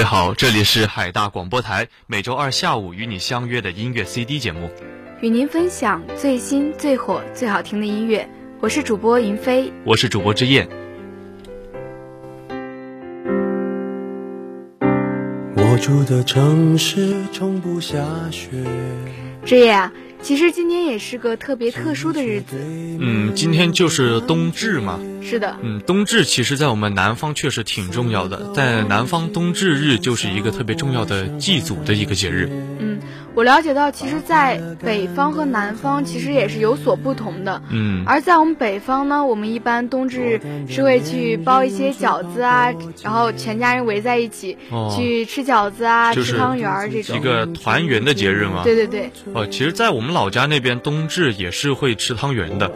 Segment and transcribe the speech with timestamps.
[0.00, 4.70] 位好，这里是海大广播台，每周二下午与你相约的音乐 CD 节目，
[5.20, 8.26] 与您分享最新、最火、最好听的音乐。
[8.60, 10.66] 我是主播云飞，我是主播之夜。
[15.56, 18.48] 我住的城市从不下雪。
[19.44, 19.92] 之夜啊。
[20.22, 25.00] 其实今天也是个特别特殊的日子，嗯，今天就是冬至嘛。
[25.22, 32.48] 是的，嗯，冬至其实在我们南方确实挺重要的，在南方冬至日就是一个特别重要的祭祖的一个节日。
[32.78, 33.00] 嗯。
[33.32, 37.62] 我了解到，其实，在北方和南方其实也是有所不同的。
[37.70, 42.72] 嗯，而在我们北方呢，我们一般冬至是会去包一些饺子啊，
[43.04, 44.58] 然后全家人围在一起
[44.94, 47.16] 去吃饺子啊，吃汤圆儿这种。
[47.16, 48.64] 一个团圆的节日嘛。
[48.64, 49.10] 对对对。
[49.32, 52.72] 哦，其实，在我们老家那边，冬至也是会吃汤圆的，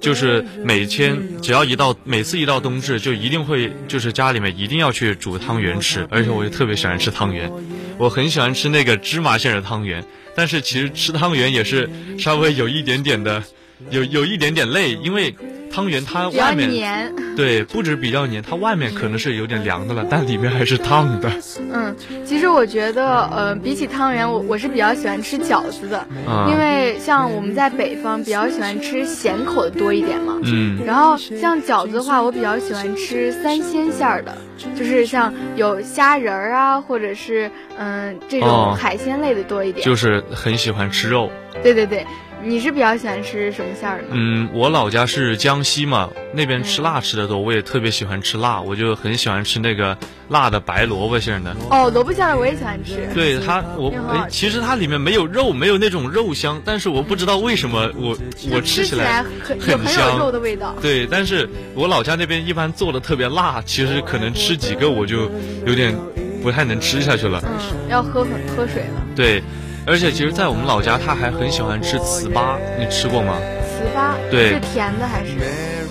[0.00, 7.50] 就是每天只要一到每次一到冬至，就一定会就是家里面一定要去煮汤圆吃，而且我就特别喜欢吃汤圆，
[7.98, 10.04] 我很喜欢吃那个芝麻馅的汤圆。
[10.36, 13.42] 但是其实吃汤圆也是稍微有一点点的，
[13.90, 15.34] 有有一点点累，因为。
[15.74, 21.28] 汤圆它外面黏，对，不止比较黏，它外面可能是有点凉的了，但里面还是烫的。
[21.72, 26.06] 嗯，其实我觉得，呃，比起汤圆，我我是比较喜欢吃饺子的，
[26.48, 30.38] 因为像我们在北方比较喜欢吃咸口的多一点嘛。
[30.44, 30.78] 嗯。
[30.86, 34.38] 然后像饺子的话，我比较喜欢吃三鲜馅儿的，
[34.76, 39.84] 就是像有虾仁儿啊，或者是嗯这种海鲜类的多一点。
[39.84, 41.28] 就是很喜欢吃肉。
[41.64, 42.06] 对对对。
[42.44, 44.08] 你是比较喜欢吃什么馅儿的？
[44.10, 49.96] 嗯，我老家是江西嘛，那边吃辣吃的多，我也特别喜欢吃辣，我就很喜欢吃那个
[50.28, 51.56] 辣的白萝卜馅的。
[51.70, 53.08] 哦，萝卜馅的我也喜欢吃。
[53.14, 58.16] 对它，我哎，其实它里面没有肉，没有那种肉香，但是我不知道为什么我
[58.50, 60.74] 我吃起来很很香，肉的味道。
[60.82, 65.30] 对，但是我老家那边一般做的特别辣，其实可能吃几个我就
[65.66, 65.96] 有点
[66.42, 67.42] 不太能吃下去了。
[67.46, 69.02] 嗯，要喝很喝水了。
[69.16, 69.42] 对。
[69.86, 73.36] 而且，其实，在我们老家，他还很喜欢吃糍粑，你吃过吗？
[73.76, 75.32] 糍粑，对，是甜的还是？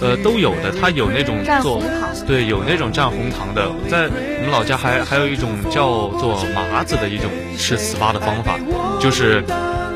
[0.02, 1.82] 呃，都有的，它有那种做，
[2.28, 3.72] 对，有那种蘸红糖的。
[3.90, 8.60] 在我们老家，还还有一种叫做麻子的一种吃糍粑的方法，
[9.00, 9.44] 就是，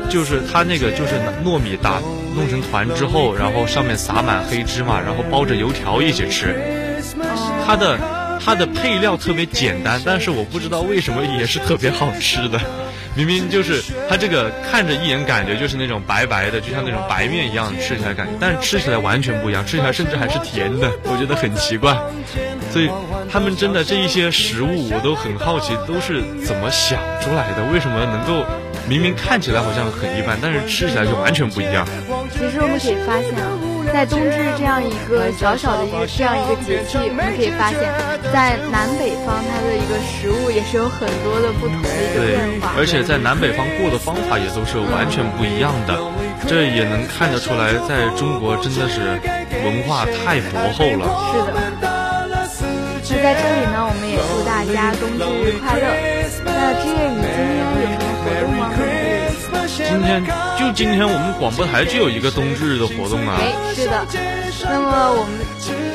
[0.08, 1.14] 就是它那个就是
[1.44, 2.00] 糯米打
[2.34, 6.54] 弄成团之后，然后上面撒满黑芝麻，然后包着油条一起吃。
[7.66, 7.98] 它的
[8.42, 12.58] 它的配料特别简单，但是我不知道为什么也是特别好吃的。
[13.18, 21.98] 明明就是它这个看着一眼感觉就是那种白白的，就像那种白面一样吃起来感觉，但是吃起来完全不一样，吃起来甚至还是甜的，我觉得很奇怪。
[22.70, 22.88] 所以
[23.28, 27.64] 他们真的这一些食物我都很好奇，都是怎么想出来的？
[27.72, 28.46] 为什么能够
[28.88, 31.84] 明明看起来好像很一般，但是吃起来就完全不一样？
[32.30, 33.67] 其实我们可以发现啊。
[33.92, 37.82] 在冬至这样一个小小的一个这样一个节气，我们可以发现，
[38.32, 42.74] 在南北方它的一个食物也是有很多的不同的一个变化。
[42.76, 45.98] 而且在南北方过的方法也都是完全不一样的，
[46.46, 49.18] 这也能看得出来，在中国真的是
[49.64, 51.04] 文化太博厚了。
[51.32, 51.58] 是的。
[53.10, 55.82] 那在这里呢，我们也祝大家冬至快乐。
[56.44, 59.17] 那之夜，你今天有什么活动吗？
[59.78, 60.24] 今天
[60.58, 63.38] 就今天，我们广播台就有一个冬至的活动啊！
[63.38, 63.94] 哎，是的。
[64.66, 65.38] 那么我们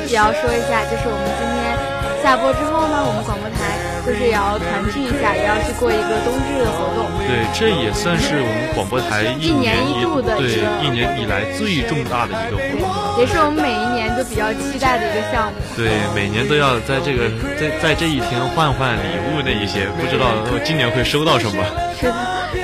[0.07, 1.75] 也要说一下，就是我们今天
[2.23, 3.75] 下播之后呢，我们广播台
[4.07, 7.11] 就是也要团聚一下，也要去过一个冬至的活动。
[7.27, 12.87] 对，这也算是我们广播台一年一度的对一年以来最重大的一个活动，
[13.19, 13.83] 也是我们每一
[14.13, 15.57] 年都比较期待的一个项目。
[15.75, 17.29] 对，每年都要在这个
[17.59, 21.63] 在在这一天换换礼物那一些，不知道我今年会收到什么。
[21.99, 22.15] 是的。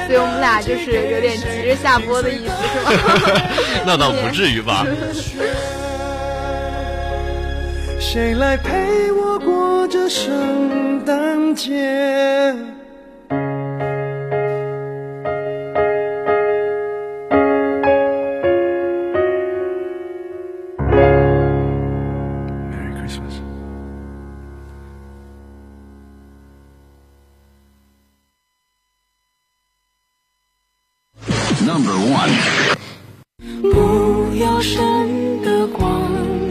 [0.05, 2.53] 所以我们俩就是有点急着下播的意思，
[2.89, 3.41] 是吗？
[3.85, 4.85] 那倒不至于吧。
[7.99, 12.55] 谁来陪我过这圣诞节？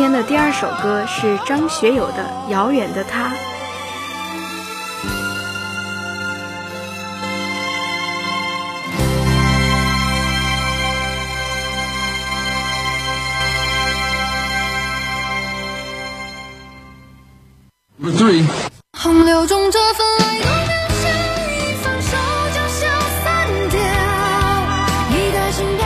[0.00, 3.28] 今天的第二首歌是张学友的《遥远的她》。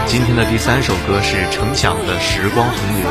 [0.07, 3.11] 今天的第三首歌是程响的《时光洪流》。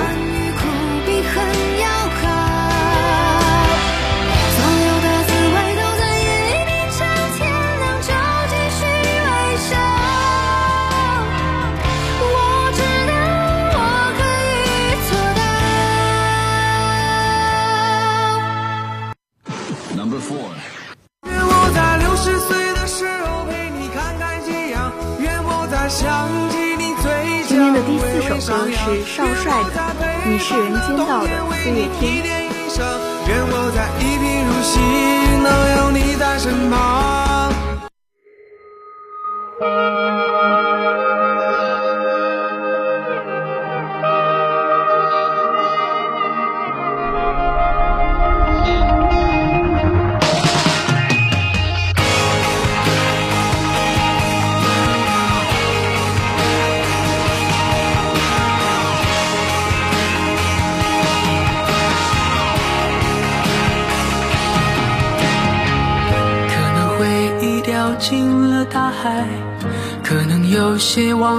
[32.00, 32.33] 四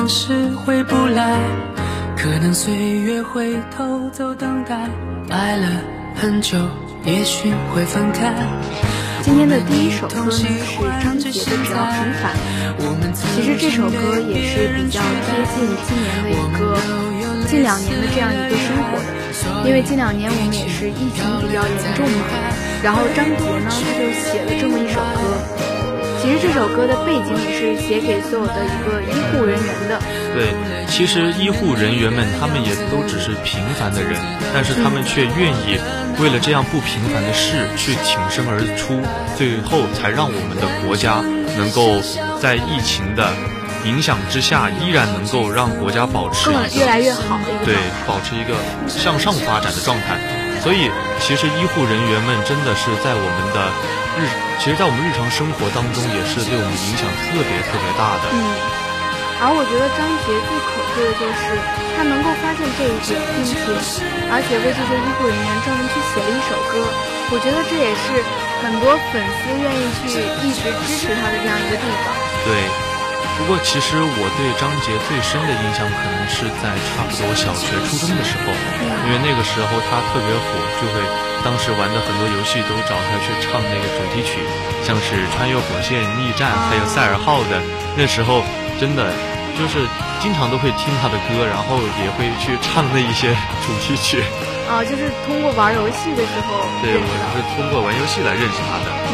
[0.05, 1.41] 往事回不来，
[2.15, 4.77] 可能岁月回头走等待，
[5.31, 5.67] 爱了
[6.15, 6.59] 很久，
[7.07, 8.35] 也许会分开。
[9.23, 10.45] 今天的第一首歌呢是
[11.03, 12.37] 张杰的《只要平凡》，
[13.15, 16.77] 其实这首歌也是比较贴近今年的一个
[17.49, 22.27] 近两年的这样一个生活的，因为近两年我们也是疫情比较严重嘛，
[22.83, 25.74] 然后张杰呢他就写了这么一首歌。
[26.25, 30.01] 其实这首歌的背景也是写给所有的一个医护人员的。
[30.33, 30.55] 对，
[30.89, 34.19] 其实医护人员们他们也都只是平凡的人，
[34.55, 35.79] 但是他们却愿意
[36.19, 39.03] 为了这样不平凡的事去挺身而出，
[39.37, 41.21] 最后才让我们的国家
[41.59, 42.01] 能够
[42.41, 43.31] 在疫情的
[43.85, 47.77] 影响之下，依然能够让国家保持越来越好的一个对，
[48.07, 48.57] 保持一个
[48.89, 50.19] 向上发展的状态。
[50.65, 50.91] 所以，
[51.21, 53.69] 其实医护人员们真的是在我们的。
[54.17, 54.25] 日，
[54.57, 58.33] 其实，在我们日常生活当中，也是对我们影响特别特别大的。
[58.33, 58.39] 嗯，
[59.43, 61.59] 而我觉得张杰最可贵的就是
[61.93, 63.61] 他能够发现这一点，并且，
[64.33, 66.87] 而且为这些医护人员专门去写了一首歌。
[67.29, 68.25] 我觉得这也是
[68.63, 72.15] 很多粉丝愿意去一直支持他的这样一个地方。
[72.47, 72.94] 对。
[73.37, 78.49] 不过，其实我对张杰最深的印象，可能是在差不多小学、初中的时候，
[79.05, 81.03] 因为那个时候他特别火，就会
[81.43, 84.39] 当时玩的很多游戏都找他去唱那个主题曲，
[84.87, 87.61] 像是《穿越火线》《逆战》还有《赛尔号》的。
[87.99, 88.41] 那时候
[88.79, 89.11] 真的
[89.59, 89.83] 就是
[90.23, 93.35] 经常都会听他的歌，然后也会去唱那一些
[93.67, 94.23] 主题曲。
[94.71, 96.65] 啊，就是通过玩游戏的时候。
[96.81, 98.89] 对，我是通过玩游戏来认识他的。
[99.11, 99.13] 嗯，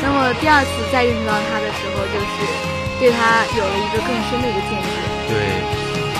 [0.00, 2.77] 那么第二次再认识到他的时候，就是。
[2.98, 4.86] 对他有了一个更深的一个见识。
[5.28, 5.62] 对，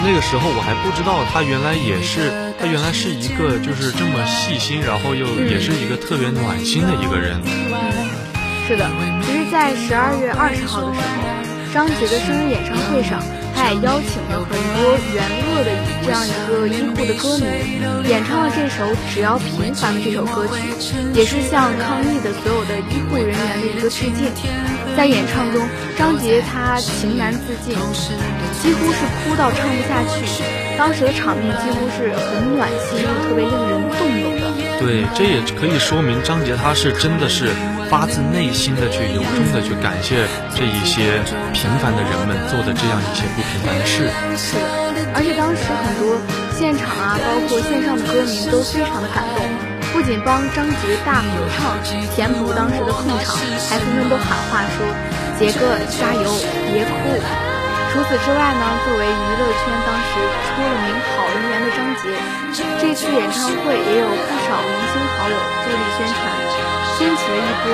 [0.04, 7.42] 那个时候我还不知道他原来也是，他原来是一个就是这么细心，然后又也是一个特别暖心的一个人。
[8.66, 8.88] 是的，
[9.24, 13.18] 其实，在十二月二十号的时候，张杰的生日演唱会上，
[13.58, 15.70] 他也邀请了很多援鄂的
[16.04, 20.46] 这样一个医护的歌迷，演唱了这首《只要平凡》的这首歌
[20.78, 24.30] 曲，也是向抗疫的所有的医护人员的一个致敬。
[24.96, 25.66] 在演唱中，
[25.98, 27.74] 张杰他情难自禁，
[28.62, 30.24] 几乎是哭到唱不下去。
[30.78, 34.46] 当时的场面几乎是很暖心，又特别令人动容的。
[34.78, 37.50] 对，这也可以说明张杰他是真的是
[37.90, 41.20] 发自内心的去由衷的去感谢这一些
[41.52, 44.12] 平凡的人们做的这样一些不平凡的事。
[44.36, 44.60] 是
[44.92, 46.20] 的，而且当时很多
[46.52, 49.40] 现场啊，包括线上的歌迷都非常的感动。
[49.88, 51.80] 不仅帮张杰大合唱
[52.12, 53.40] 填补当时的空场，
[53.72, 54.84] 还纷纷都喊话说
[55.40, 56.28] ：“杰哥加油，
[56.68, 56.92] 别哭。”
[57.88, 62.12] 除此之外呢，作为娱乐圈当时出了名好人缘的张杰，
[62.76, 66.20] 这次演唱会也有不少明星好友助力宣传，
[66.98, 67.70] 掀起了一波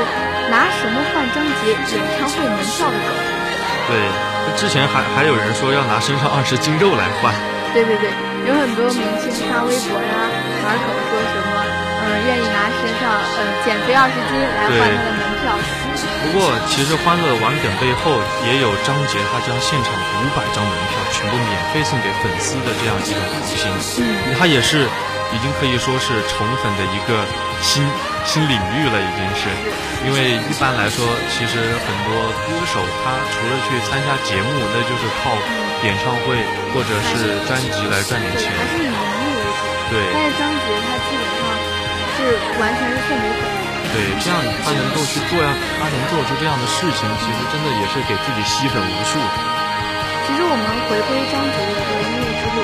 [0.53, 3.09] 拿什么换张杰演唱会门票的梗。
[3.89, 3.97] 对，
[4.61, 7.33] 之前还还有人说要拿身上二十斤肉来换。
[7.73, 8.13] 对对对，
[8.45, 10.13] 有很多明星发微博呀，
[10.69, 11.49] 玩梗说什么。
[12.05, 15.57] 嗯，愿意拿身上嗯减肥二十斤来换他的门票。
[15.97, 19.89] 不过，其实欢乐的玩梗背后也有张杰他将现场
[20.25, 23.69] 五百张门票全部免费送给粉丝的这样一种好心。
[24.01, 24.89] 嗯，他也是
[25.31, 27.29] 已经可以说是宠粉的一个
[27.61, 27.85] 新
[28.25, 29.53] 新领域了，已经是。
[30.09, 32.13] 因为一般来说，其实很多
[32.49, 35.37] 歌手他除了去参加节目，那就是靠
[35.85, 36.41] 演唱会
[36.73, 38.49] 或者是专辑来赚点钱。
[38.49, 39.61] 还是以盈利为主。
[39.93, 40.01] 对。
[40.09, 41.45] 但是张杰他基本上。
[42.15, 43.93] 是完全是送给粉丝。
[43.93, 49.19] 对，这样他能够去做呀，他能做出这样的事情，其实真的也是给自己吸粉无数。
[50.25, 52.59] 其实我们回归张杰的这个音乐之路，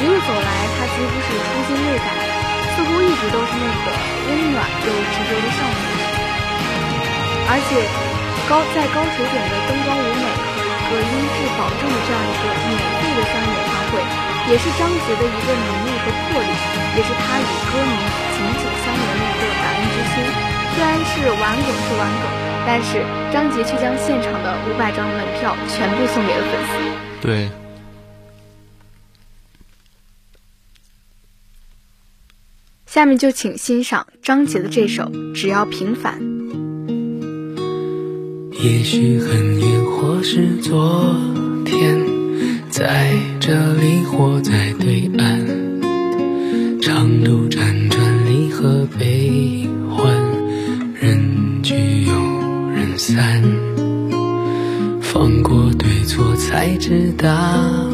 [0.00, 2.08] 一路走来，他几乎是初心未改，
[2.72, 3.86] 似乎一直都是那个
[4.28, 5.84] 温暖又执着的少年。
[7.52, 7.84] 而且
[8.48, 10.24] 高在高水准的灯光舞美
[10.88, 14.00] 和音质保证的这样一个免费的商业演唱会，
[14.48, 16.50] 也是张杰的一个能力和魄力，
[16.96, 17.92] 也是他与歌迷
[18.32, 20.24] 紧紧相连的一个感恩之心。
[20.72, 22.24] 虽然是玩梗是玩梗，
[22.64, 26.91] 但是张杰却将现场的五百张门票全部送给了粉丝。
[27.22, 27.48] 对。
[32.84, 36.20] 下面就请欣赏张杰的这首《只要平凡》。
[38.52, 41.16] 也许很远，或是昨
[41.64, 41.98] 天，
[42.68, 48.01] 在这里或在对岸，长路辗转，
[56.62, 57.91] 才知道。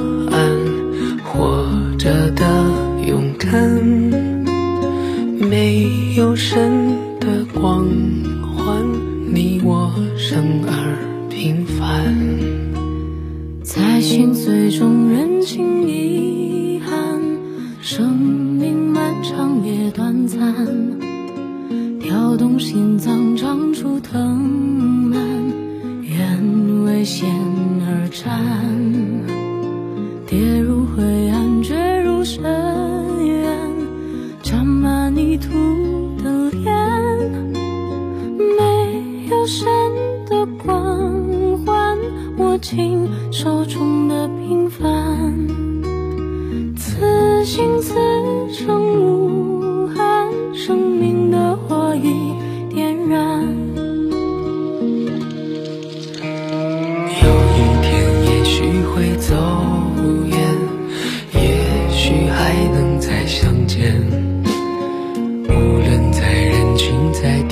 [67.20, 67.42] 在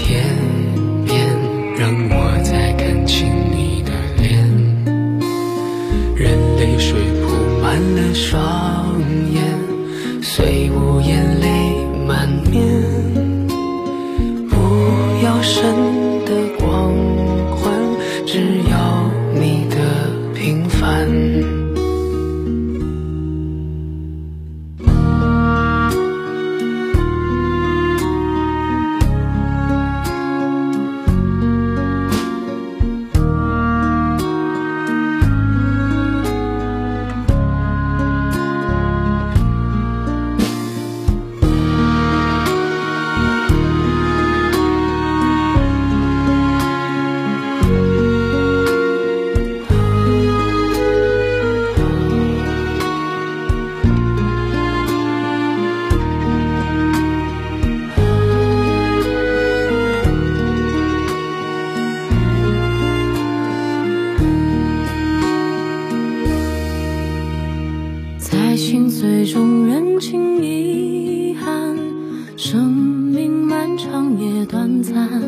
[74.83, 75.23] 赞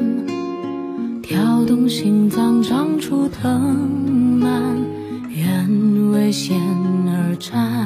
[1.23, 3.61] 跳动心脏长出藤
[4.40, 4.76] 蔓
[5.31, 6.57] 愿为险
[7.07, 7.77] 而战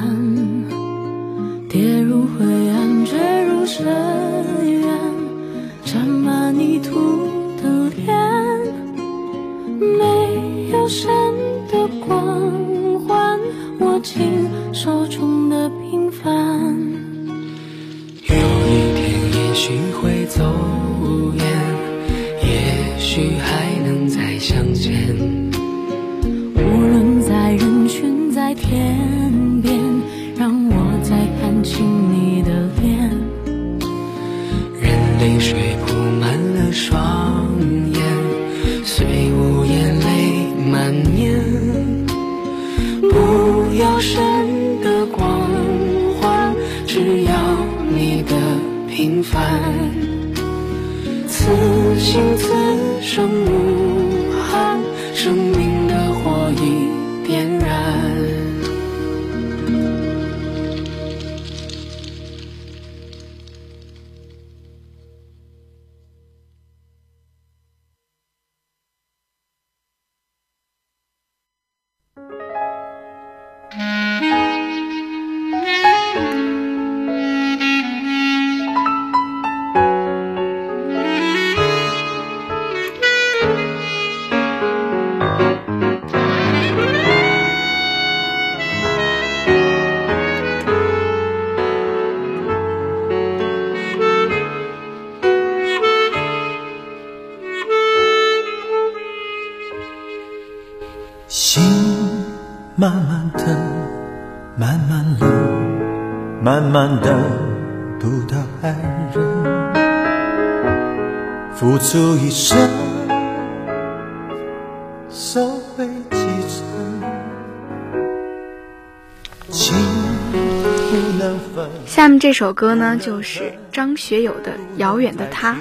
[122.33, 125.53] 这首歌呢，就是张学友的《遥远的他》。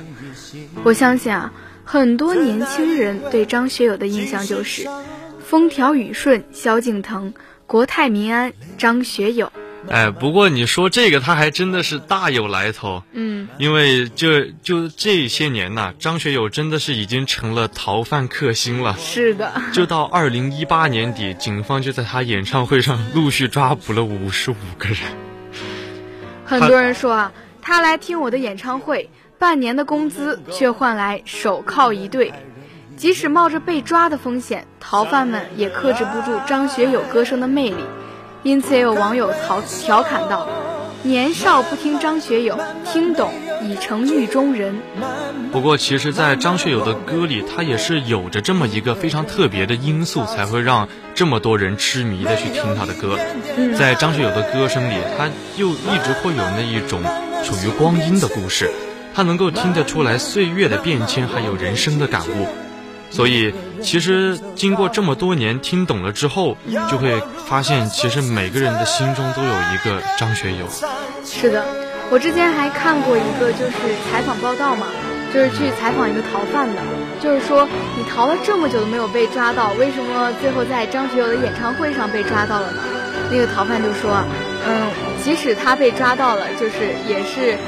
[0.84, 1.52] 我相信啊，
[1.84, 4.88] 很多年轻人对张学友的印象就是
[5.44, 7.34] “风调雨顺”萧敬腾
[7.68, 9.52] ，“国泰民安”张学友。
[9.90, 13.02] 哎，不过你说这个，他还真的是大有来头。
[13.12, 18.96] 嗯，因为就就这些年呐，张学友真的是已经成了逃犯克星了。
[18.98, 19.52] 是的。
[19.74, 24.96] 就到二零一八年底，警方就在他演唱会上陆续抓捕了五十五个人。
[26.44, 32.32] 很多人说啊，他来听我的演唱会，半年的工资却换来手铐一对。
[32.96, 37.84] 即使冒着被抓的风险，逃犯们也克制不住张学友歌声的魅力。
[38.42, 40.46] 因此，也有网友调调侃道
[41.04, 42.58] ：“年少不听张学友，
[42.92, 43.32] 听懂
[43.62, 44.76] 已成狱中人。”
[45.50, 53.18] 不过，其实，在张学友的歌里，他也是有着这么一个非常特别的因素，才会让这么多人痴迷的去听他的歌。
[53.76, 57.02] 在张学友的歌声里，他又一直会有那一种
[57.42, 58.70] 属于光阴的故事，
[59.12, 62.46] 他能够听得出来岁月的变迁，还有人生的感悟。
[63.12, 63.52] 所以，
[63.82, 66.56] 其实经过这么多年听懂了之后，
[66.90, 70.66] 就会发现，其实每个人的心中都有一个张学友。
[71.22, 71.62] 是的，
[72.10, 73.72] 我之前还看过一个就是
[74.10, 74.86] 采访报道嘛，
[75.34, 76.80] 就是去采访一个逃犯的，
[77.20, 82.82] 就是说你逃了这么久都没有被抓到，为什么最后在张学友的演唱会上被抓到了呢？
[83.30, 84.24] 那个逃犯就说，
[84.66, 84.88] 嗯，
[85.22, 87.58] 即使他被抓到了，就是也是。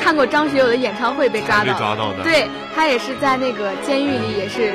[0.00, 4.72] 看过张学友的演唱会被抓到抓到的，对他也是在那个监狱里，也是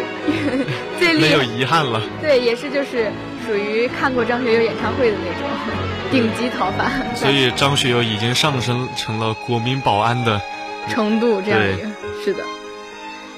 [0.99, 2.01] 最厉没有遗憾了。
[2.21, 3.11] 对，也是就是
[3.45, 5.49] 属于看过张学友演唱会的那种
[6.11, 6.91] 顶级逃犯。
[7.15, 10.39] 所以张学友已经上升成了国民保安的
[10.87, 11.87] 程度，这样一个
[12.23, 12.43] 是的。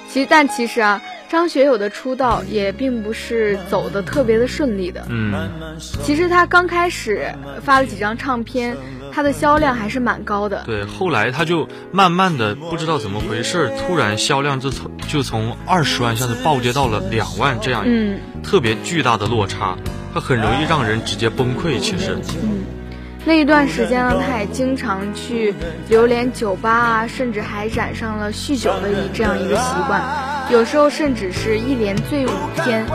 [0.09, 1.01] 其实，但其实啊。
[1.29, 5.05] 张学友的出道也并不是走的特别的顺利的。
[5.09, 8.75] 嗯，其实他刚开始发了几张唱片，
[9.11, 10.63] 他的销量还是蛮高的。
[10.65, 19.77] 对，后来他就慢慢的不知道怎么回事，突然销量就从就从二十万一下子暴跌到了两万这样，嗯，特别巨大的落差，
[20.13, 21.79] 他很容易让人直接崩溃。
[21.79, 22.63] 其实，嗯，
[23.27, 25.53] 那一段时间呢，他也经常去
[25.89, 30.01] 流连酒吧啊，甚至还染上了酗酒的一这样一个习惯。
[30.49, 32.85] 有时候甚至是一连醉五天，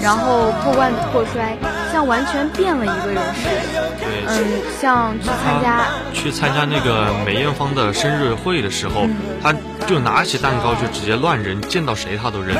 [0.00, 1.56] 然后破罐子破摔，
[1.92, 3.82] 像完全变了一个人似的。
[3.98, 9.08] 对，嗯，像去参加去参加那个梅艳芳的生日会的时候，
[9.42, 9.52] 他
[9.88, 12.56] 就拿起蛋糕就直接乱扔，见到谁他都扔。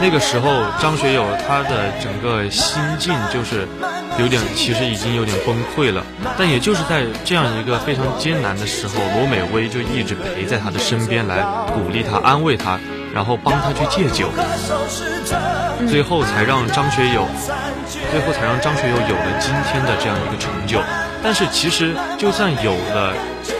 [0.00, 3.66] 那个时候，张学友他的整个心境就是
[4.18, 6.04] 有点，其实已经有点崩溃了。
[6.36, 11.42] 但也就是在这样一个非常艰难的时候，罗美薇就一直陪在他的身边来
[11.72, 12.78] 鼓励他、安慰他。
[13.14, 14.26] 然后帮他去戒酒，
[15.88, 17.24] 最后才让张学友，
[18.10, 20.80] 最后才让张学友有了今天的这样一个成就。
[21.22, 23.14] 但是其实就算有了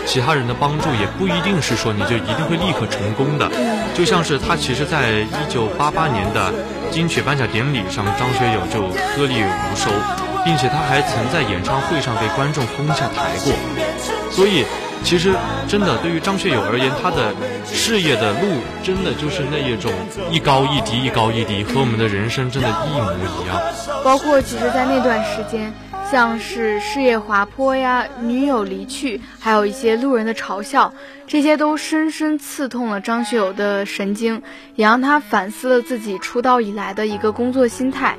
[0.05, 3.49] 其他人的帮助，也不一定是说你就一定会立刻成功的。
[3.95, 6.53] 就像是他其实在一九八八年的
[6.91, 9.91] 金曲颁奖典礼上，张学友就颗粒无收，
[10.45, 13.53] 并且他还曾在演唱会上被观众轰下台过。
[14.31, 14.65] 所以。
[15.05, 15.35] 其实，
[15.69, 17.35] 真的对于张学友而言，他的
[17.67, 19.93] 事业的路真的就是那一种
[20.31, 23.61] 一高一低，一高一低，和我们的人生真的一模一样。
[24.03, 25.71] 包括其实，在那段时间，
[26.11, 30.93] 像是事业滑坡呀、女友离去，还有一些路人的嘲笑，
[31.27, 34.43] 这些都深深刺痛了张学友的神经，
[34.77, 38.17] 也让他反思了自己出道以来的一个工作心态。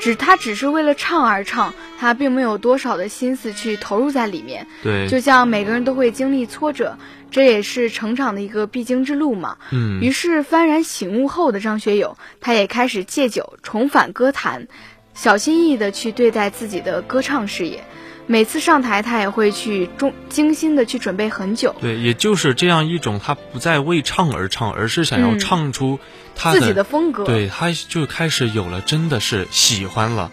[0.00, 4.66] 只他只是为了唱而唱，他并没有多少的心思去投入在里面。
[4.82, 6.96] 对，就像每个人都会经历挫折，
[7.30, 9.58] 这也是成长的一个必经之路嘛。
[9.70, 10.00] 嗯。
[10.00, 14.68] 于是幡然醒悟后的张学友，他也开始戒酒，重返歌坛，
[15.14, 17.84] 小心翼翼的去对待自己的歌唱事业。
[18.26, 21.74] 每次上台，他也会去中精心的去准备很久。
[21.80, 25.98] 对，也就是这样一种，他不再为唱而唱，而是想要唱出
[26.36, 27.24] 他自己的风格。
[27.24, 30.30] 对，他就开始有了，真的是喜欢了。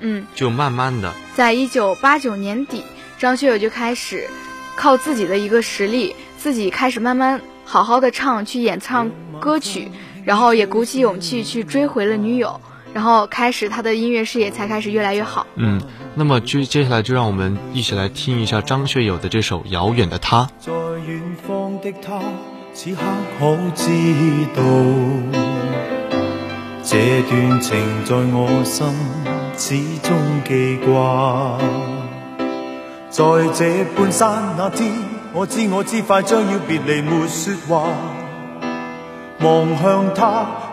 [0.00, 2.84] 嗯，就慢慢的，在一九八九年底，
[3.18, 4.28] 张学友就开始
[4.76, 9.10] 靠自己的一个实力，自己开始慢慢好好的唱，去演唱
[9.40, 9.90] 歌曲，
[10.22, 12.60] 然后也鼓起勇气去追回了女友。
[12.94, 15.46] 然后开始他的音乐事业才开始越来越好。
[15.56, 15.80] 嗯，
[16.14, 20.44] 那么就接下来就让我们一起来听一下张学友的这首《遥远的他》。
[20.58, 20.72] 在
[21.06, 22.20] 远方的他，
[22.74, 23.00] 此刻
[23.38, 23.90] 可知
[24.54, 24.62] 道，
[26.82, 28.86] 这段情在我心
[29.56, 31.58] 始终记挂。
[33.10, 33.24] 在
[33.54, 34.92] 这半山那天，
[35.32, 37.88] 我知我知快将要别离，没说话。
[39.40, 40.46] 望向他，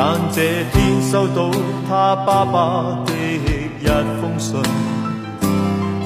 [0.00, 0.40] 但这
[0.72, 1.50] 天收到
[1.88, 3.12] 他爸爸的
[3.82, 3.84] 一
[4.20, 4.62] 封信，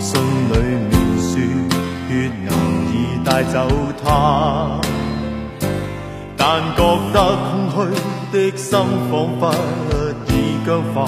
[0.01, 0.57] 信里
[0.89, 1.29] 面说
[2.09, 2.11] 血
[2.49, 2.51] 癌
[2.91, 3.69] 已带走
[4.03, 4.81] 他，
[6.39, 6.81] 但觉
[7.13, 7.77] 得空虚
[8.33, 8.71] 的心
[9.11, 9.53] 仿佛
[10.29, 11.07] 已僵化。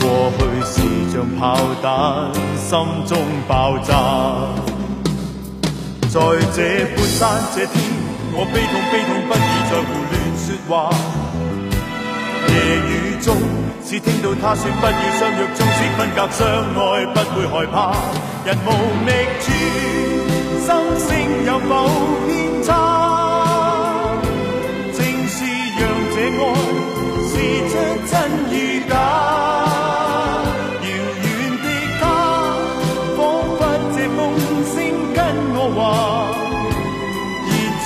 [0.00, 0.76] 过去是
[1.12, 2.70] 像炮弹，心
[3.04, 3.92] 中爆炸。
[6.08, 6.18] 在
[6.56, 7.76] 这半山这天，
[8.40, 10.94] 我悲痛悲痛，不已在胡乱说话。
[12.46, 12.54] 夜
[12.86, 13.34] 雨中，
[13.84, 17.98] 只听到他说不要相约，纵使分隔相爱，不会害怕。
[18.46, 18.70] 人无
[19.02, 19.10] 觅
[19.42, 19.50] 处，
[20.62, 20.70] 心
[21.02, 21.10] 声
[21.46, 21.90] 有否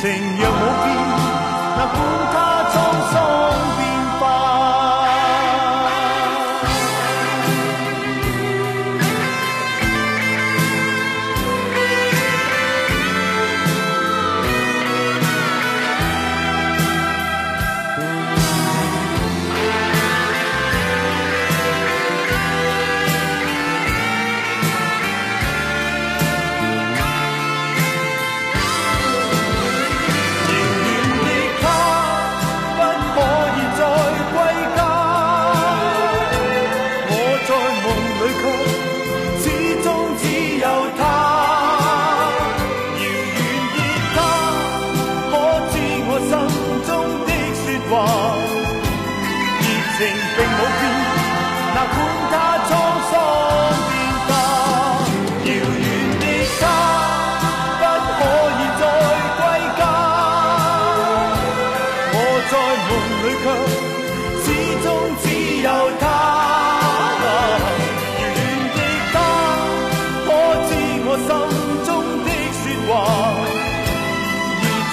[0.02, 0.96] 情若无变
[1.76, 2.21] 那孤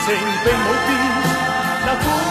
[0.09, 2.28] 熱情並冇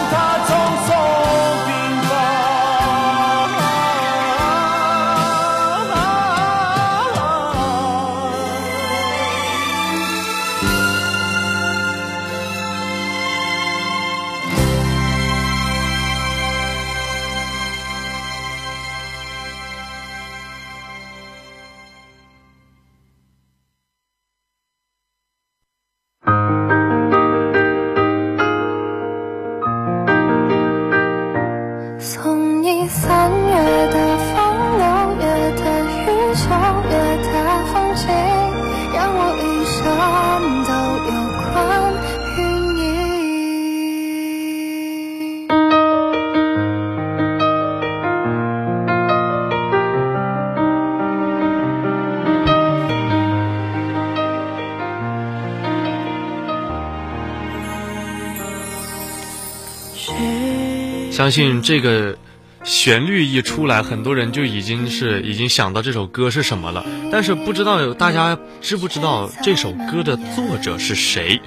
[61.19, 62.17] 相信这个
[62.63, 66.85] 旋律一出来，很多人就已经是已经想到这首歌是什么了。
[67.11, 71.37] 但是不知道有大家知不知道这首歌的作者是谁？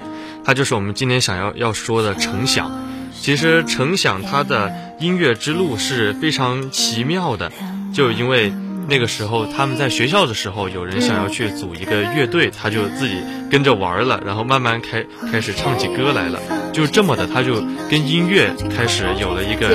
[0.45, 2.71] 他就是我们今天想要要说的程响。
[3.19, 7.51] 其实程响他的音乐之路是非常奇妙的，
[7.95, 8.53] 就因为
[8.88, 16.38] 那个时候他们在学校的时候，有人想要去组一个乐队，他就自己跟着玩了，然后慢慢开开始唱起歌来了，
[16.73, 19.68] 就这么的，他就跟音乐开始有了一个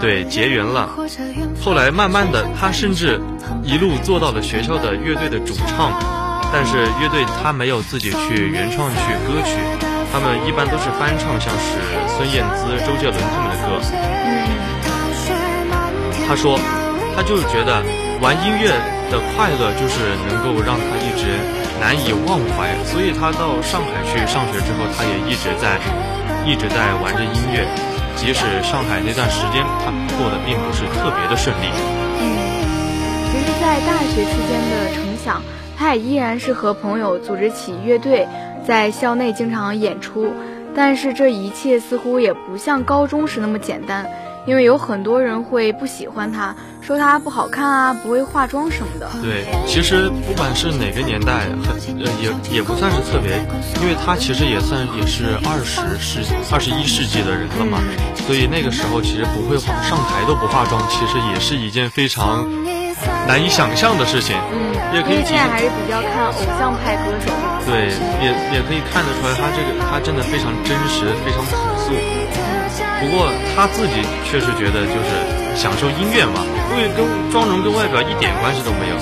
[0.00, 0.90] 对结缘了。
[1.60, 3.20] 后来慢慢的，他甚至
[3.64, 5.92] 一路做到了学校的乐队的主唱，
[6.52, 8.96] 但是乐队他没有自己去原创去
[9.26, 9.56] 歌曲，
[10.12, 11.78] 他们一般都是翻唱，像是
[12.16, 13.68] 孙燕姿、周杰伦他们的歌。
[16.26, 16.58] 他说，
[17.14, 17.82] 他就是觉得
[18.22, 18.68] 玩音乐
[19.10, 21.26] 的快乐就是能够让他一直
[21.80, 25.76] 难以忘怀，所以他到上海去上学之后，他也一直在
[26.46, 27.66] 一直在玩着音乐。
[28.14, 31.66] 即使上海那段时间他过得并不是特别的顺利。
[32.20, 32.38] 嗯，
[33.32, 35.42] 其实，在大学期间的成想，
[35.76, 38.28] 他也依然是和朋友组织起乐队，
[38.64, 40.32] 在校内经常演出。
[40.76, 44.06] 但是这一切似乎也不像高中时那么简单。
[44.44, 49.08] 因为有很多人会不喜欢他，说他不好看啊，不会化妆什么的。
[49.22, 53.38] 对，其实不管是哪个年代，很呃也也不算是特别，
[53.80, 57.78] 因为他其实也算也是二十世二十一世纪的人了嘛，
[58.26, 62.44] 所以那个时候其实不会化上台都不化妆，其实也是一件非常
[63.28, 64.34] 难以想象的事情。
[64.50, 67.30] 嗯，也可以现在还是比较看偶像派歌手。
[67.64, 71.94] 对，也也可以看得出来，他这个他真的非常真实，非常朴素。
[73.02, 75.10] 不过他自己确实觉得就是
[75.58, 77.02] 享受音乐嘛，因为跟
[77.34, 78.96] 妆容跟外表一点关系都没有。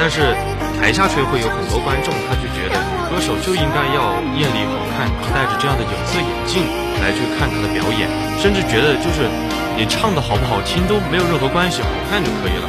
[0.00, 0.32] 但是
[0.80, 2.80] 台下却会有很多观众，他就觉得
[3.12, 6.64] 歌手就应该要艳丽好看，戴着这样的有色眼镜
[7.04, 8.08] 来去看她的表演，
[8.40, 9.28] 甚至觉得就是
[9.76, 12.66] 你唱的好不好听都没有任何关系，好看就可以了。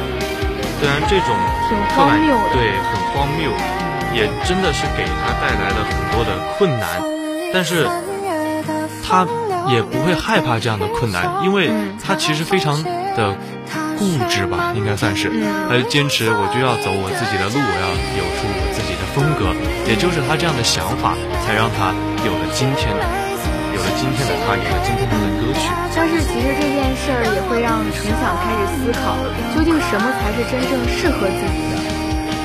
[0.76, 1.32] 虽然这种
[1.96, 2.20] 刻板
[2.52, 3.48] 对很荒谬，
[4.12, 7.00] 也真的是给他带来了很多的困难，
[7.50, 7.88] 但是
[9.02, 9.26] 他。
[9.68, 11.70] 也不会害怕这样的困难，因为
[12.04, 12.82] 他其实非常
[13.16, 13.36] 的
[13.98, 15.30] 固执吧，应该算是，
[15.68, 19.52] 他就坚持我就要走我自己的路，我要有出我自己的风格，
[19.86, 21.92] 也就是他这样的想法，才让他
[22.24, 23.02] 有了今天的，
[23.74, 25.68] 有了今天的他，有了今天他的歌曲。
[25.92, 29.20] 但是其实这件事儿也会让程响开始思考，
[29.52, 31.76] 究竟什么才是真正适合自己的。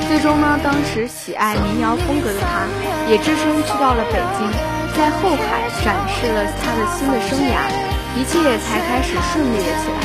[0.08, 2.68] 最终呢，当时喜爱民谣风格的他，
[3.10, 4.75] 也只身去到了北京。
[4.96, 7.68] 在后海展示了他的新的生涯，
[8.16, 10.00] 一切才开始顺利了起来。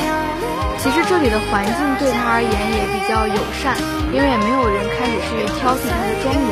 [0.76, 3.74] 其实这里的环境对他而言也比较友善，
[4.12, 6.44] 因为也没有人开始去挑剔他的妆容，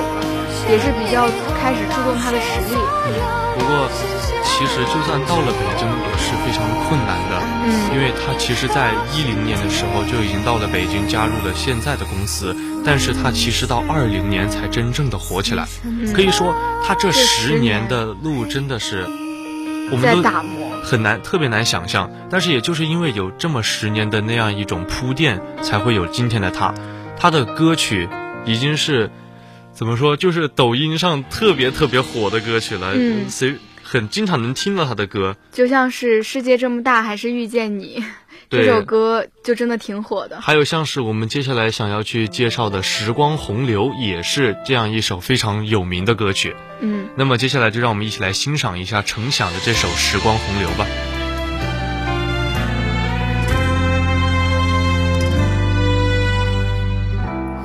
[0.71, 1.29] 也是比较
[1.61, 2.81] 开始注重他的实力。
[3.59, 4.30] 不过。
[4.61, 15.67] 其实，就算到了北京也是非常困难的，嗯，因为他其实，在一零年的时候就已经到了北京，加入了现在的公司，但是他其实到二零年才真正的火起来。
[16.15, 16.55] 可以说，
[16.87, 19.07] 他这十年的路真的是，
[19.91, 20.31] 我们都
[20.85, 22.11] 很难特别难想象。
[22.29, 26.75] 但是，也就是因为有这么十年的那样一种铺垫，才会有今天的他。
[27.17, 28.07] 他的歌曲
[28.45, 29.11] 已经是
[29.73, 32.93] 怎么说，就是抖音上特别特别火的歌曲了。
[32.95, 33.57] 嗯，随。
[33.91, 38.05] 很经常能听到他的歌，就像是世界这么大，还是遇见你，
[38.49, 40.41] 这首歌就真的挺火的。
[40.41, 46.55] 还有像是我们接下来想要去介绍的《时光洪流》，也是这样一首非常有名的歌曲。
[46.79, 50.87] 嗯，那么接下来就让我们一起来欣赏一下程响的这首《时光洪流》吧。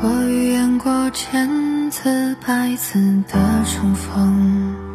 [0.02, 3.00] 我预言过千次百次
[3.32, 4.95] 的重逢。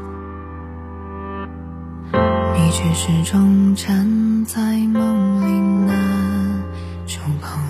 [2.83, 6.62] 却始终站在梦里难
[7.07, 7.62] 触碰，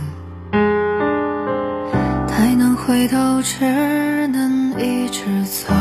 [2.29, 5.75] 太难回头，只能一直走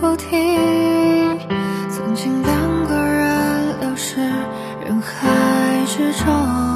[0.00, 0.58] 不停。
[1.88, 4.20] 曾经两个人流失
[4.84, 5.28] 人海
[5.86, 6.69] 之中。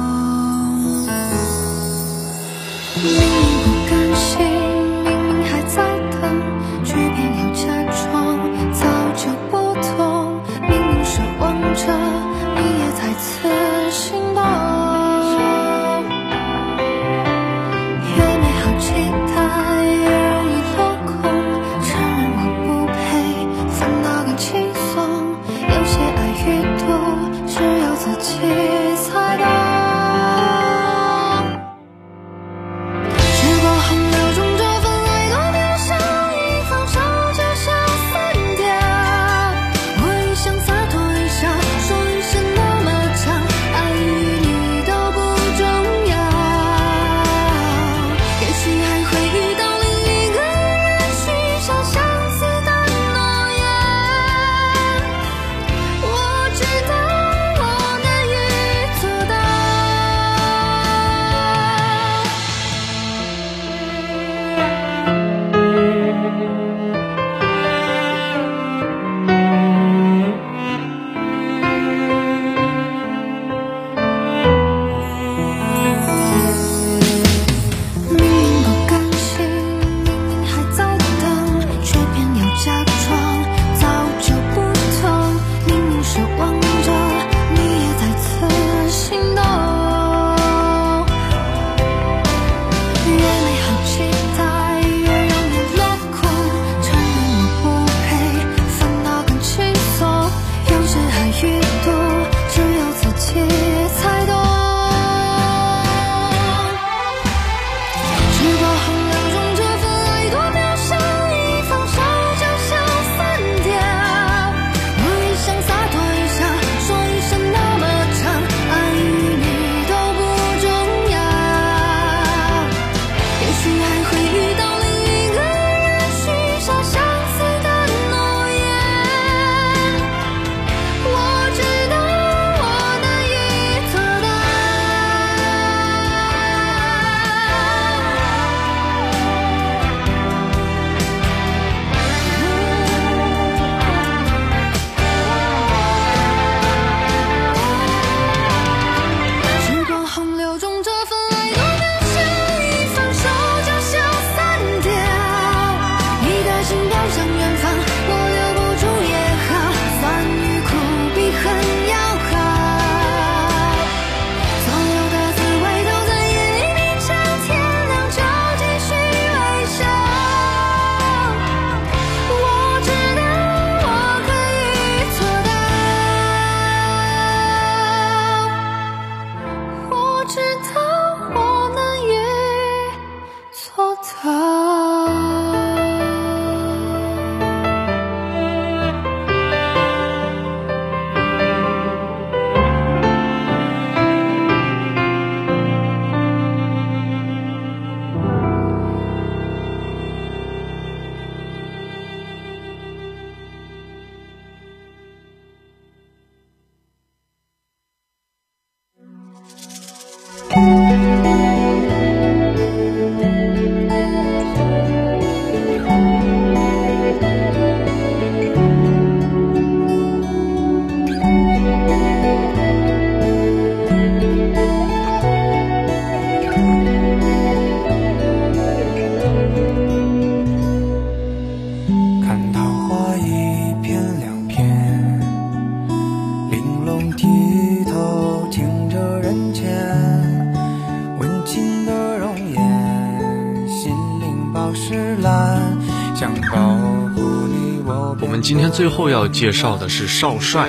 [248.75, 250.67] 最后要介绍的是少帅，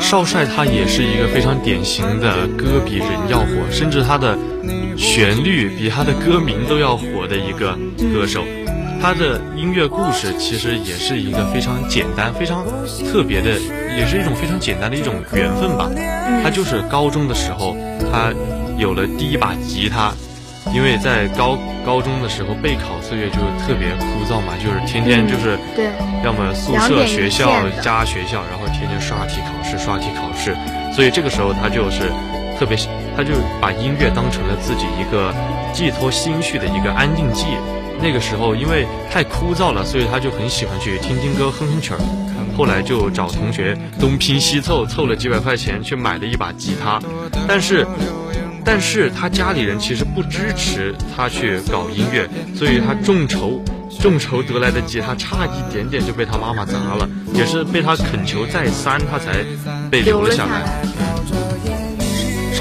[0.00, 4.38] 少帅他也是一个非常典型的歌比人要火，甚至他的
[4.96, 7.78] 旋律比他的歌名都要火的一个
[8.14, 8.42] 歌手。
[9.02, 12.64] 他的音乐故事其实也是一个非常简单、非常
[13.12, 13.50] 特别的，
[13.98, 15.90] 也是一种非常简单的一种缘分吧。
[16.42, 17.76] 他就是高中的时候，
[18.10, 18.32] 他
[18.78, 20.11] 有了第一把吉他。
[20.74, 25.90] 因为在高高中的时候备考岁月就特别枯燥嘛，就是天天就是对，
[26.24, 30.56] 要么宿舍学校加学校，然后天天刷题考试刷题考试，
[30.94, 32.10] 所以这个时候他就是
[32.58, 32.76] 特别，
[33.14, 35.34] 他就把音乐当成了自己一个
[35.74, 37.44] 寄托心绪的一个安定剂。
[38.00, 42.00] 那个时候因为太枯燥了，所以他就很喜欢去听听歌哼哼曲儿。
[42.56, 47.00] 后来就找同学东拼西凑，凑了几百块钱去买了一把吉他，
[47.46, 47.86] 但是。
[48.64, 53.60] 但是他家里人其实不支持他去搞音乐，所以他众筹
[54.00, 59.44] 众筹得来的吉他差一点点就被他妈妈砸了，也是被他恳求再三，他才
[59.90, 61.51] 被留了下来。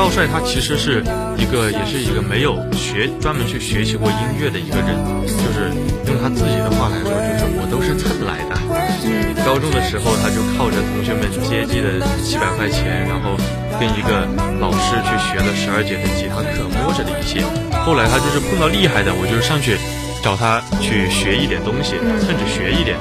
[0.02, 1.04] 少帅他其实是
[1.38, 4.98] 一个，也是一个没有学专门去学习过音乐的一个人，
[5.30, 5.70] 就是
[6.10, 9.46] 用他自己的话来说，就是我都是蹭来的。
[9.46, 13.38] 高中的时候，他就靠着同学们接济的几百块钱，然后
[13.78, 14.26] 跟一个
[14.58, 17.46] 老师去学了十二节的吉他课，摸着的一些。
[17.86, 19.78] 后来他就是碰到厉害的，我就上去
[20.24, 22.98] 找他去学一点东西，蹭着学一点。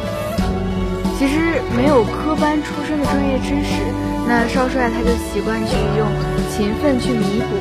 [1.21, 3.85] 其实没有科班出身的专业知识，
[4.27, 6.09] 那少帅他就习惯去用
[6.49, 7.61] 勤奋去弥补。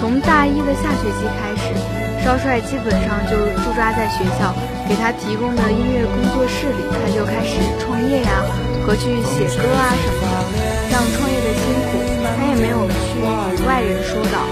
[0.00, 1.70] 从大一的下学期开始，
[2.26, 4.50] 少帅基本上就驻扎在学校
[4.90, 8.42] 给他提供的音乐工作室里，他就开始创业呀，
[8.82, 10.34] 和去写歌啊什么的。
[10.90, 12.02] 像创业的辛苦，
[12.34, 14.42] 他也没有去与外人说道。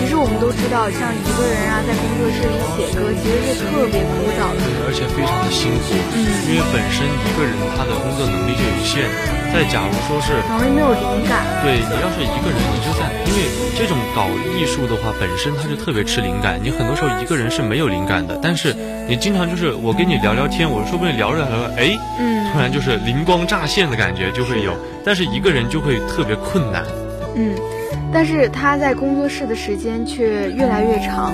[0.00, 5.96] 其实我们都道，像一个人啊，在工作室里写歌，其实是特别枯燥的，而且非常的辛苦。
[6.14, 9.08] 嗯，因为本身一个人他的工作能力就有限，
[9.52, 11.44] 再假如说是容易没有灵感。
[11.64, 16.60] 对你要是一个人，你就在，因为这种搞艺术的话，本身它就特别吃灵感。
[16.62, 18.74] 你很多时候一个人是没有灵感的，但是
[19.08, 26.84] 你经常就是我跟你聊聊天，我说不定聊着聊着，哎，嗯，突然就是灵光乍现的感觉就会有，但是一个人就会特别困难。
[27.34, 27.56] 嗯。
[28.12, 31.32] 但是他在工作室的时间却越来越长，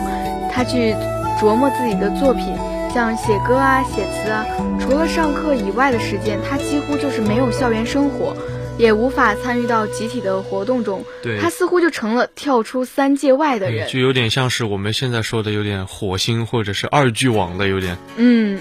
[0.53, 0.95] 他去
[1.41, 2.57] 琢磨自己的作品，
[2.93, 4.45] 像写歌啊、写词啊。
[4.81, 8.37] 除了上课以外的时间，他几乎就是没有校园生活，
[8.77, 11.05] 也无法参与到集体的活动中。
[11.23, 17.97] 对，他似乎就成了跳出三界外的人，就有点像是我们现在说的有点火星或者是二巨网的有点。
[18.17, 18.59] 嗯，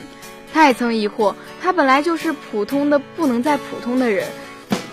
[0.54, 4.28] 他也曾疑惑，他本来就是普通的不能再普通的人，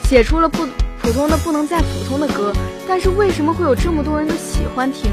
[0.05, 0.67] 写出了不。
[1.03, 2.53] 普通的不能再普通的歌，
[2.91, 5.13] 但是为什么会有这么多人都喜欢听？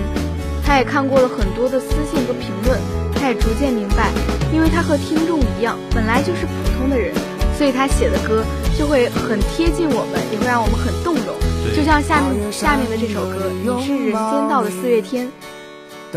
[0.66, 2.80] 他也看过了很多的私信和评论，
[3.14, 4.12] 他也逐渐明白，
[4.52, 7.14] 因为他和听众一样，本来就是普通的人，
[7.56, 8.44] 所以他写的歌
[8.76, 11.36] 就会很贴近我们，也会让我们很动容。
[11.76, 15.30] 就像下面下面的这首歌，你是人间道的四月天。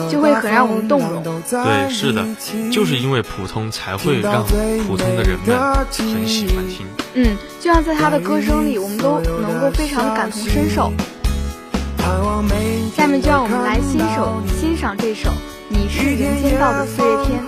[0.09, 1.23] 就会很让我们动容。
[1.51, 2.25] 对，是的，
[2.73, 4.47] 就是因为普通，才会让
[4.87, 5.59] 普通的人们
[5.91, 6.87] 很喜欢听。
[7.13, 10.91] 嗯，就像在他的歌声里，我们都能够非常的感同身受。
[12.97, 15.31] 下面就让我们来欣赏欣赏这首
[15.69, 17.41] 《你是人间道的四月天》。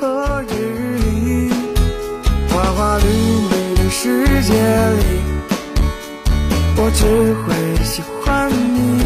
[2.48, 3.04] 花花绿
[3.50, 5.02] 绿的世界里，
[6.76, 7.46] 我只会
[7.84, 9.01] 喜欢你。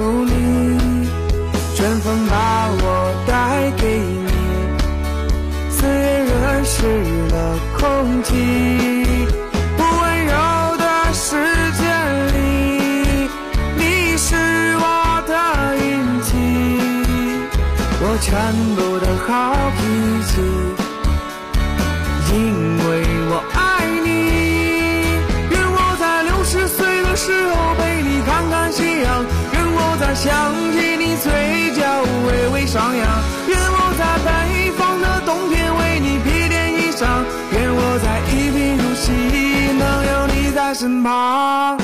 [0.00, 0.49] 全
[40.80, 41.79] 身旁。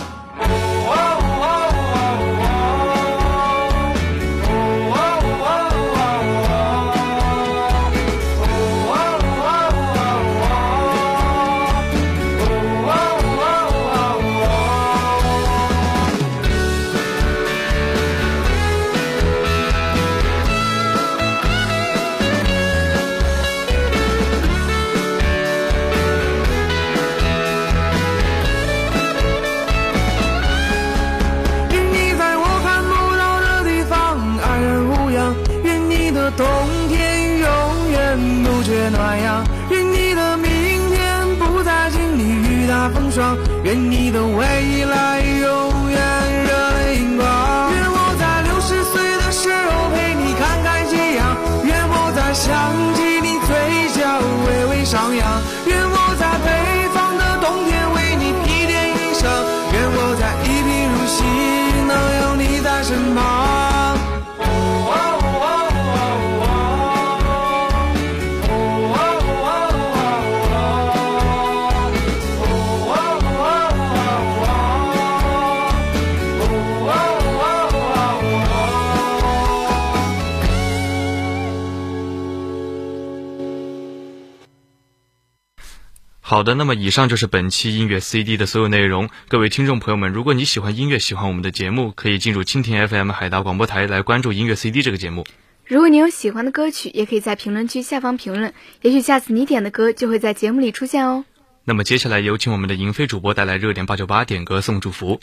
[86.29, 89.09] 好的，那么以上就是本期音乐 CD 的所有内容。
[89.29, 95.25] 各位听众朋友们，如果你喜欢音乐，喜欢我们的节目，可以进入蜻蜓 FM 海达广播台来关注音乐 CD 这个节目。
[95.67, 98.53] 如果你有喜欢的歌曲，也可以在评论区下方评论，
[98.83, 101.25] 也许下次你点的歌就会在节目里出现哦。
[101.63, 105.21] 那么接下来有请我们的银飞主播带来热点八九八点歌送祝福。